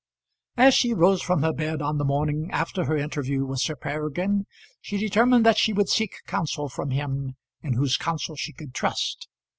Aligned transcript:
As 0.57 0.73
she 0.73 0.95
rose 0.95 1.21
from 1.21 1.43
her 1.43 1.53
bed 1.53 1.79
on 1.79 1.99
the 1.99 2.03
morning 2.03 2.49
after 2.51 2.85
her 2.85 2.97
interview 2.97 3.45
with 3.45 3.59
Sir 3.59 3.75
Peregrine, 3.75 4.47
she 4.81 4.97
determined 4.97 5.45
that 5.45 5.59
she 5.59 5.73
would 5.73 5.89
seek 5.89 6.23
counsel 6.25 6.69
from 6.69 6.89
him 6.89 7.35
in 7.61 7.73
whose 7.73 7.97
counsel 7.97 8.35
she 8.35 8.51
could 8.51 8.73
trust. 8.73 9.27